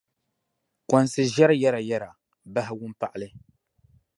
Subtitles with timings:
[0.89, 2.09] Kɔnsi ʒiɛri yɛrayɛra,
[2.53, 3.27] bahi wumpaɣili.